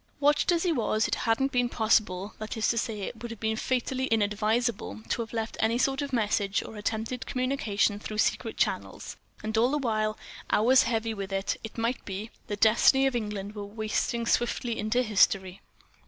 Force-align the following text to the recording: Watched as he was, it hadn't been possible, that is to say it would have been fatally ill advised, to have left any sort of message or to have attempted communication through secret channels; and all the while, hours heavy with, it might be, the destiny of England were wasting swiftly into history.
Watched 0.19 0.51
as 0.51 0.63
he 0.63 0.71
was, 0.71 1.07
it 1.07 1.13
hadn't 1.13 1.51
been 1.51 1.69
possible, 1.69 2.33
that 2.39 2.57
is 2.57 2.67
to 2.69 2.77
say 2.79 3.01
it 3.01 3.21
would 3.21 3.29
have 3.29 3.39
been 3.39 3.55
fatally 3.55 4.05
ill 4.05 4.23
advised, 4.23 4.71
to 4.77 5.21
have 5.21 5.31
left 5.31 5.57
any 5.59 5.77
sort 5.77 6.01
of 6.01 6.11
message 6.11 6.63
or 6.63 6.69
to 6.69 6.71
have 6.71 6.77
attempted 6.79 7.27
communication 7.27 7.99
through 7.99 8.17
secret 8.17 8.57
channels; 8.57 9.15
and 9.43 9.55
all 9.59 9.69
the 9.69 9.77
while, 9.77 10.17
hours 10.49 10.81
heavy 10.89 11.13
with, 11.13 11.31
it 11.31 11.77
might 11.77 12.03
be, 12.03 12.31
the 12.47 12.55
destiny 12.55 13.05
of 13.05 13.15
England 13.15 13.53
were 13.53 13.63
wasting 13.63 14.25
swiftly 14.25 14.79
into 14.79 15.03
history. 15.03 15.61